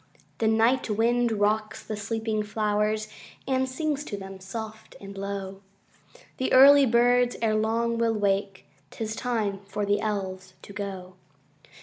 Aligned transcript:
The 0.39 0.47
night 0.47 0.89
wind 0.89 1.31
rocks 1.31 1.83
the 1.85 1.95
sleeping 1.95 2.41
flowers, 2.41 3.07
And 3.47 3.69
sings 3.69 4.03
to 4.05 4.17
them, 4.17 4.39
soft 4.39 4.95
and 4.99 5.15
low. 5.15 5.61
The 6.37 6.51
early 6.53 6.87
birds 6.87 7.35
erelong 7.39 7.99
will 7.99 8.15
wake: 8.15 8.65
âT 8.89 9.01
is 9.01 9.15
time 9.15 9.59
for 9.67 9.85
the 9.85 10.01
Elves 10.01 10.55
to 10.63 10.73
go. 10.73 11.13